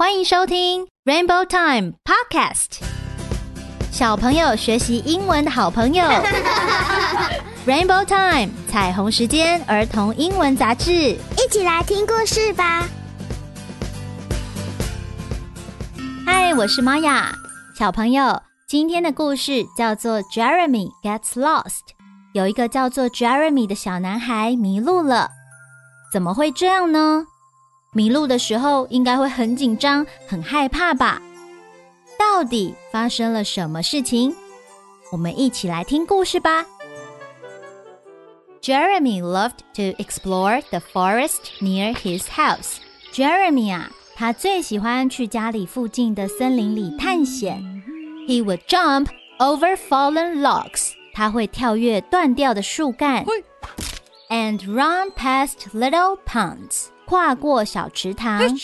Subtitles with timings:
[0.00, 2.78] 欢迎收听 Rainbow Time Podcast，
[3.90, 6.04] 小朋友学习英文的好朋友。
[7.66, 12.86] Rainbow Time 彩虹时间儿童英文杂志，一起来听故事吧。
[16.24, 17.34] 嗨，我是玛雅。
[17.76, 21.80] 小朋友，今天的故事叫做 Jeremy Gets Lost。
[22.34, 25.28] 有一个叫做 Jeremy 的小男孩迷路了。
[26.12, 27.26] 怎么会这样呢？
[27.93, 31.21] 迷路的时候应该会很紧张、很害怕吧？
[32.17, 34.35] 到底发生了什么事情？
[35.11, 36.65] 我们一起来听故事吧。
[38.61, 42.77] Jeremy loved to explore the forest near his house.
[43.13, 47.61] Jeremy 啊，他最喜欢去家里附近的森林里探险。
[48.27, 50.93] He would jump over fallen logs.
[51.13, 53.25] 他会跳跃断掉的树干。
[54.29, 56.85] And run past little ponds.
[57.07, 58.57] 跨过小池塘，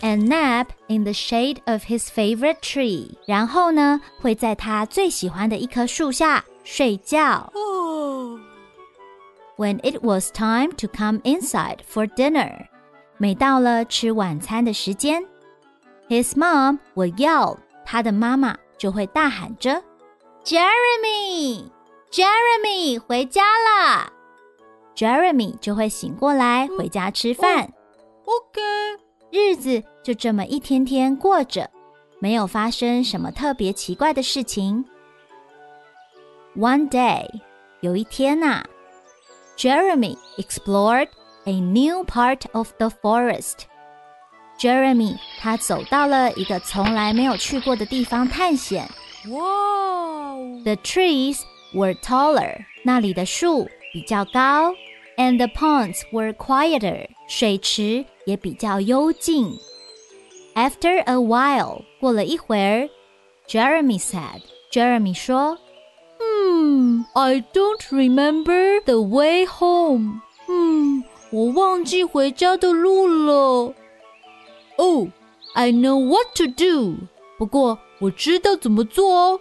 [0.00, 3.16] and nap in the shade of his favorite tree。
[3.26, 7.52] 然后呢，会在他最喜欢的一棵树下睡觉。
[9.56, 12.68] When it was time to come inside for dinner，
[13.16, 15.26] 每到了吃晚餐的时间，
[16.08, 19.82] his mom would yell，他的妈妈就会大喊着：“
[20.44, 24.12] Jeremy，Jeremy，回家啦！”
[25.00, 27.72] Jeremy 就会醒过来回家吃饭。
[28.24, 28.60] OK，
[29.30, 31.70] 日子就这么一天天过着，
[32.18, 34.84] 没有发生什么特别奇怪的事情。
[36.56, 37.26] One day，
[37.80, 38.64] 有一天呐，
[39.58, 41.08] Jeremy explored
[41.44, 48.88] a new part of the forest。Jeremy 他走到了一个从来没有去过的地方探险。
[49.28, 51.40] Wow！The trees
[51.74, 52.64] were taller。
[52.82, 54.72] 那里的树比较高。
[55.16, 57.08] and the ponds were quieter.
[57.28, 59.58] 水池也比较幽静。
[60.54, 62.88] After a while，过了一会儿，
[63.48, 64.42] Jeremy said.
[64.72, 65.58] Jeremy 说：“
[66.18, 70.20] Hmm, I don't remember the way home.
[70.48, 73.74] 嗯，我忘记回家的路了。
[74.76, 75.08] Oh,
[75.54, 76.96] I know what to do.
[77.38, 79.40] 不过我知道怎么做哦。”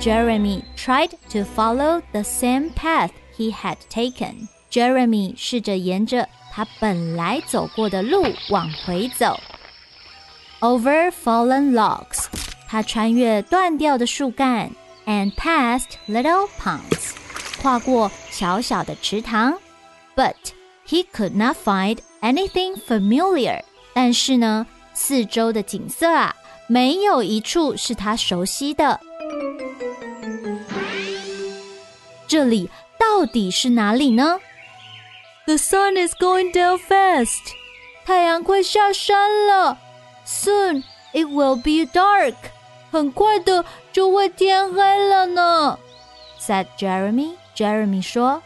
[0.00, 4.48] Jeremy tried to follow the same path he had taken.
[4.70, 9.40] Jeremy 试着沿着他本来走过的路往回走。
[10.60, 12.26] Over fallen logs，
[12.68, 14.70] 他穿越断掉的树干，
[15.06, 17.12] and past little ponds，
[17.62, 19.54] 跨过小小的池塘。
[20.14, 20.34] But
[20.86, 23.62] he could not find anything familiar。
[23.94, 26.34] 但是呢，四周的景色啊，
[26.66, 29.00] 没有一处是他熟悉的。
[32.28, 34.40] 这里到底是哪里呢？
[35.46, 37.52] The sun is going down fast，
[38.04, 39.78] 太阳快下山了。
[40.26, 42.34] Soon it will be dark，
[42.90, 45.78] 很快的就会天黑了呢。
[46.40, 48.42] Said Jeremy。Jeremy 说，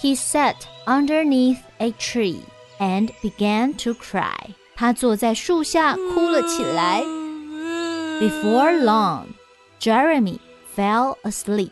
[0.00, 2.40] He sat underneath a tree
[2.80, 4.54] and began to cry。
[4.74, 7.02] 他坐在树下哭了起来。
[8.20, 9.26] Before long,
[9.78, 10.40] Jeremy
[10.76, 11.70] fell asleep.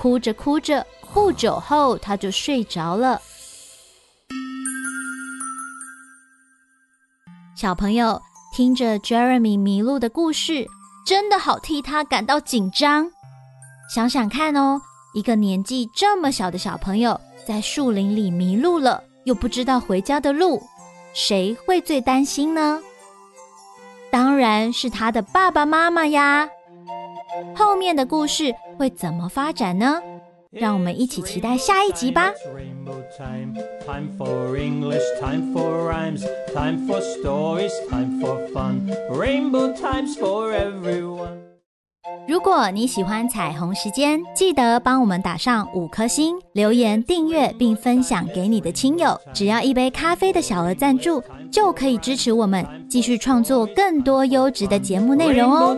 [0.00, 3.20] 哭着哭着，不久后他就睡着了。
[7.54, 8.18] 小朋友
[8.56, 10.66] 听着 Jeremy 迷路的故事，
[11.04, 13.10] 真的好替他感到紧张。
[13.94, 14.80] 想想看哦，
[15.12, 20.62] 一个年纪这么小的小朋友在树林里迷路了，又不知道回家的路，
[21.12, 22.80] 谁会最担心呢？
[24.10, 26.48] 当然是他的爸爸妈妈呀。
[27.54, 30.00] 后面的故事会怎么发展呢？
[30.50, 32.32] 让我们一起期待下一集吧。
[42.30, 49.20] 如果你喜欢彩虹时间，记得帮我们打上五颗星，留言订阅并分享给你的亲友。
[49.34, 51.20] 只要一杯咖啡的小额赞助，
[51.50, 55.76] 就可以支持我们继续创作更多优质的节目内容哦。